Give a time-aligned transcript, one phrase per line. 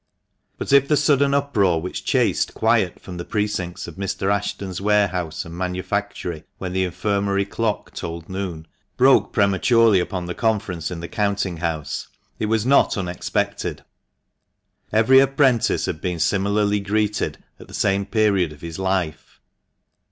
[0.57, 3.71] But if the sudden uproar, which chased quiet from the CROWNING JABKZ WITH PUNCH BOWL,
[3.77, 3.95] precincts of
[4.27, 4.33] Mr.
[4.35, 8.65] Ashton's warehouse and manufactory when the Infirmary clock told noon,
[8.97, 12.07] broke prematurely upon the conference in the counting house,
[12.39, 13.83] it was not unexpected.
[14.91, 19.39] Every apprentice had been similarly greeted at the same period of his life.